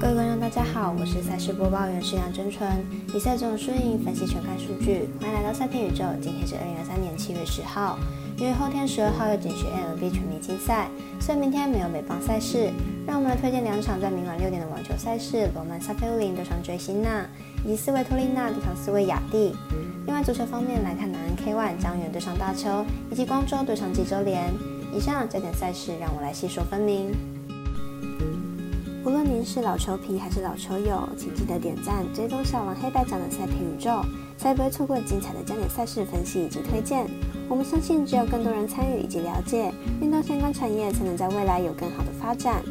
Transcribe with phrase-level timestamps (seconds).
[0.00, 2.68] 各位观众，大家好，我是赛事播报员石杨真纯。
[3.12, 6.04] 比赛中的输赢分析全看数据，欢迎来到赛天宇宙。
[6.20, 7.98] 今天是二零二三年七月十号，
[8.36, 10.88] 因为后天十二号要进行 MLB 全明星赛，
[11.20, 12.70] 所以明天没有美邦赛事。
[13.06, 17.24] 让我们来推荐两场在明晚六点的网球赛事：罗曼·萨菲乌林对上追星娜，
[17.64, 19.54] 以及斯维托利娜对上斯维亚蒂。
[20.06, 24.52] 另外足球方面来看，南安 K1 江源对上大邱，以及光州对上济州联。
[24.92, 27.12] 以上焦点赛事，让我来细说分明。
[29.04, 34.02] 无论您是老球皮还是老球友，请记得点赞、追踪小王黑白奖的赛评宇宙，
[34.38, 37.06] 才不会错过精彩的焦点赛事分析以及推荐。
[37.46, 39.70] 我们相信，只有更多人参与以及了解
[40.00, 42.62] 运动相关产业，才能在未来有更好的发展。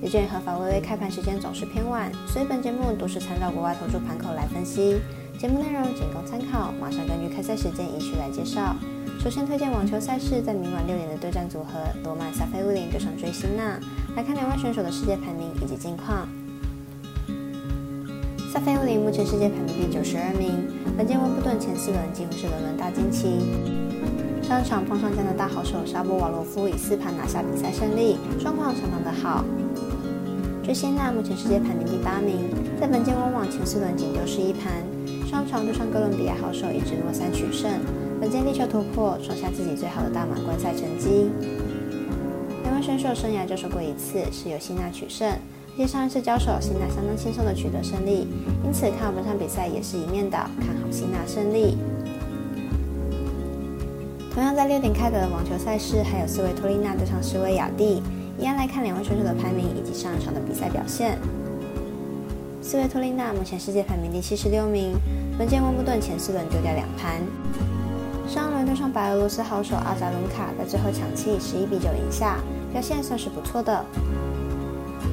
[0.00, 4.96] 由于合法微微开盘时间总是偏晚，所以本节目都是参照国外投注盘口来分析。
[5.38, 8.74] 节目内容仅供参考，马上根据开赛时间依序来介绍。
[9.26, 13.76] 首先推荐网球赛事，在明晚六点的对战组合罗马·萨菲乌林对上追星娜。
[14.14, 16.28] 来看两位选手的世界排名以及近况。
[18.52, 23.42] 萨菲乌林目前世界排名第九十二名，本届温布顿前四轮几乎是轮轮大惊奇。
[24.46, 29.44] 上场碰上加拿大好手沙波瓦罗夫，以四盘拿下比赛胜利，状况相当的好。
[30.62, 32.46] 追星娜目前世界排名第八名，
[32.80, 34.86] 在本届温网前四轮仅丢失一盘，
[35.28, 37.68] 上场对上哥伦比亚好手一直落三取胜，
[38.36, 41.30] 本届力求突破，创下自己最好的大满贯赛成绩。
[42.64, 48.28] 两位选手生涯交手过一次，是由辛娜取胜，而且上一次交手，辛娜相当轻松的取得胜利，
[48.62, 51.78] 因此看好本场比赛也是一面倒，看好辛娜胜利。
[54.34, 58.02] 同样在六点开的网球赛事，还有斯维托利娜对上斯维亚蒂，
[58.38, 61.16] 一样来看两位选手的排名以及上一场的比赛表现。
[62.60, 64.92] 斯维托利娜目前世界排名第七十六名，
[65.38, 67.22] 本届温布顿前四轮丢掉两盘。
[68.28, 72.38] 上轮对上白俄罗斯好手阿扎伦卡，在最后抢七十一比九赢下，
[72.72, 73.84] 表现算是不错的。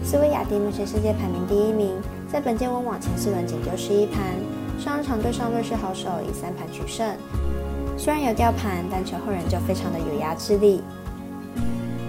[0.04, 1.96] 斯维亚蒂目前世界排名第一名，
[2.28, 4.34] 在本届温网前四轮仅丢失一盘，
[4.80, 7.08] 上一场对上瑞士好手以三盘取胜。
[7.98, 10.82] 虽然有掉盘，但球后仍旧非常的有压制力。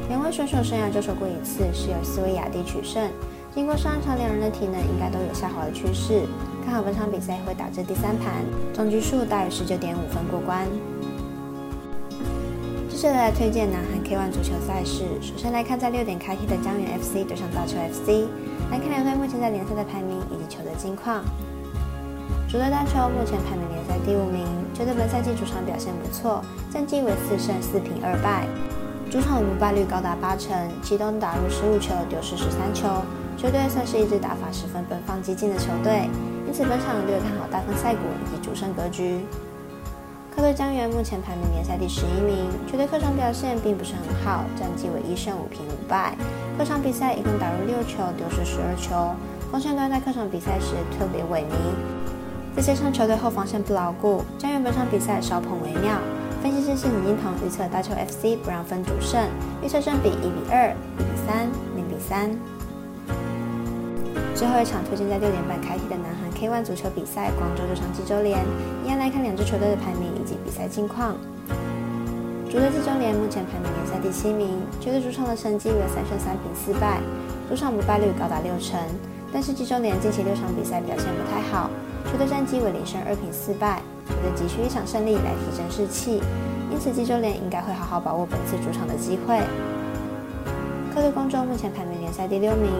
[0.08, 3.10] 两位选手生涯交手过一次，是由斯维亚蒂取胜。
[3.54, 6.22] 经过上一场两人的体能应该都有下滑的趋势，
[6.64, 10.66] 看好本场比赛会打至第三盘，总局数大于十九点五分过关。
[12.94, 15.02] 接下来推荐南韩 K1 足球赛事。
[15.20, 18.30] 首先来看在六点开踢的江源 FC 对上大邱 FC，
[18.70, 21.24] 来看两队目前在联赛的排名以及球队近况。
[22.48, 26.40] 主队大邱目前排名联赛第五名，球队本赛季主场表现不错，
[26.70, 28.46] 战绩为四胜四平二败，
[29.10, 32.86] 主场的不败率高达八成，其中打入十五球，丢失十三球，
[33.36, 36.08] 球队算是一支打法十分奔放激进的球队，
[36.46, 39.18] 因此本场略看好大分赛果以及主胜格局。
[40.34, 46.16] 客队江源目前排名联赛第十一名，球队客场表现并不是很好，战绩为一胜五平五败。
[46.58, 49.14] 客场比赛一共打入六球，丢失十二球，
[49.52, 51.54] 锋线端在客场比赛时特别萎靡。
[52.56, 55.98] 再加上球队后防线不牢固，江原本场比赛稍碰为妙。
[56.42, 59.22] 分析师是李金鹏预测大球 FC 不让分主胜，
[59.62, 61.46] 预测胜比一比二、一比三、
[61.76, 62.28] 零比三。
[64.34, 68.44] 最后一场推荐在六点半开踢的南韩 K1 足球比赛，广州对上济州联。
[68.84, 71.14] 一样来看两支球队的排名以及比赛近况。
[72.50, 76.98] 主队济州联目前排名联赛第七名，球队主场的成绩为三胜三平四败，
[77.48, 78.74] 主场不败率高达六成。
[79.32, 81.70] 但是济州联近期六场比赛表现不太好，
[82.10, 86.20] 球队战绩为零胜二平四败，球队急需一场胜利来提振士气，
[86.72, 89.38] 因此济州联应该会好好把握本次主场的机会。
[90.92, 92.70] 客队光州目前排名联赛第六名。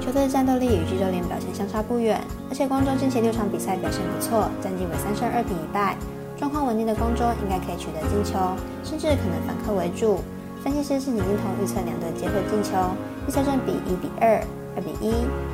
[0.00, 5.96] 球队的战斗力与济州联表现相差不远，而且光州近期六场比赛表现不错，战绩为三胜二平一败，
[6.36, 8.38] 状况稳定的光州应该可以取得进球，
[8.82, 10.20] 甚至可能反客为主。
[10.62, 12.76] 分析师是李金彤预测两队皆会进球，
[13.26, 14.42] 预测正比一比二、
[14.76, 15.08] 二比一、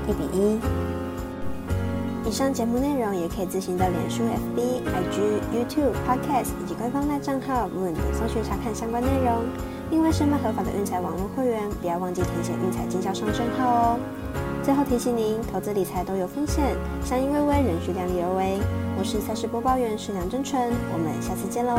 [0.08, 0.95] 一比一。
[2.26, 5.20] 以上节目内容也可以自行到脸书、FB、IG、
[5.54, 9.44] YouTube、Podcast 以及官方赖账号 Moon 等搜寻查看相关内容。
[9.92, 14.00] 另外，申办合法的运彩网络会员，不要忘记填写运彩经销商证号哦。
[14.60, 18.58] 最后提醒您，投资理财都有风险，相依微微，仍需量力而为。
[18.98, 20.60] 我是赛事播报员石梁真纯，
[20.92, 21.78] 我们下次见喽。